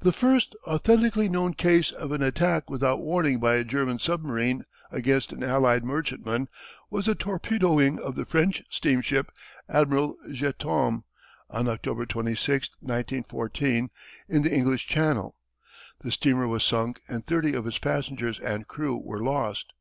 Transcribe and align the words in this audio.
The 0.00 0.12
first 0.12 0.54
authentically 0.66 1.30
known 1.30 1.54
case 1.54 1.90
of 1.90 2.12
an 2.12 2.20
attack 2.22 2.68
without 2.68 3.00
warning 3.00 3.40
by 3.40 3.54
a 3.54 3.64
German 3.64 3.98
submarine 3.98 4.66
against 4.92 5.32
an 5.32 5.42
allied 5.42 5.82
merchantman 5.82 6.50
was 6.90 7.06
the 7.06 7.14
torpedoing 7.14 7.98
of 7.98 8.16
the 8.16 8.26
French 8.26 8.62
steamship 8.68 9.32
Amiral 9.66 10.16
Ganteaume 10.30 11.04
on 11.48 11.68
October 11.68 12.04
26, 12.04 12.68
1914, 12.80 13.88
in 14.28 14.42
the 14.42 14.52
English 14.54 14.86
Channel. 14.88 15.34
The 16.02 16.12
steamer 16.12 16.46
was 16.46 16.62
sunk 16.62 17.00
and 17.08 17.24
thirty 17.24 17.54
of 17.54 17.66
its 17.66 17.78
passengers 17.78 18.38
and 18.38 18.68
crew 18.68 18.98
were 19.02 19.22
lost. 19.22 19.72